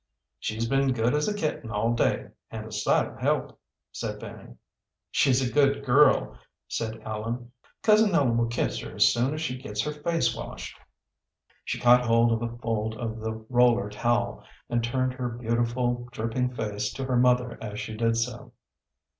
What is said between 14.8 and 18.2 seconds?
turned her beautiful, dripping face to her mother as she did